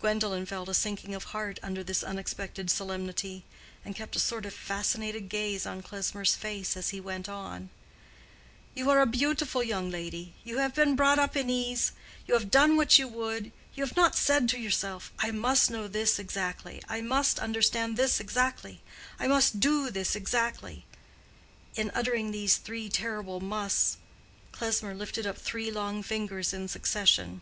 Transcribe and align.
Gwendolen 0.00 0.44
felt 0.44 0.68
a 0.68 0.74
sinking 0.74 1.14
of 1.14 1.24
heart 1.32 1.58
under 1.62 1.82
this 1.82 2.02
unexpected 2.02 2.68
solemnity, 2.70 3.46
and 3.82 3.96
kept 3.96 4.14
a 4.16 4.18
sort 4.18 4.44
of 4.44 4.52
fascinated 4.52 5.30
gaze 5.30 5.64
on 5.64 5.80
Klesmer's 5.82 6.34
face, 6.36 6.76
as 6.76 6.90
he 6.90 7.00
went 7.00 7.26
on. 7.26 7.70
"You 8.74 8.90
are 8.90 9.00
a 9.00 9.06
beautiful 9.06 9.62
young 9.64 9.90
lady—you 9.90 10.58
have 10.58 10.74
been 10.74 10.94
brought 10.94 11.18
up 11.18 11.38
in 11.38 11.48
ease—you 11.48 12.34
have 12.34 12.50
done 12.50 12.76
what 12.76 12.98
you 12.98 13.08
would—you 13.08 13.82
have 13.82 13.96
not 13.96 14.14
said 14.14 14.46
to 14.50 14.60
yourself, 14.60 15.10
'I 15.18 15.30
must 15.30 15.70
know 15.70 15.88
this 15.88 16.18
exactly,' 16.18 16.82
'I 16.90 17.00
must 17.00 17.38
understand 17.38 17.96
this 17.96 18.20
exactly,' 18.20 18.82
'I 19.18 19.28
must 19.28 19.58
do 19.58 19.88
this 19.88 20.14
exactly,'"—in 20.14 21.90
uttering 21.94 22.30
these 22.30 22.58
three 22.58 22.90
terrible 22.90 23.40
musts, 23.40 23.96
Klesmer 24.52 24.92
lifted 24.94 25.26
up 25.26 25.38
three 25.38 25.70
long 25.70 26.02
fingers 26.02 26.52
in 26.52 26.68
succession. 26.68 27.40